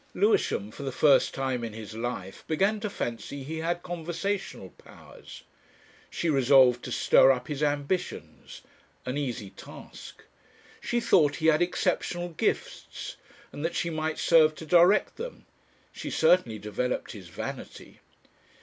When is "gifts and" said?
12.29-13.63